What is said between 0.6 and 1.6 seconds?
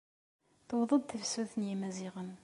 Tuweḍ-d tefsut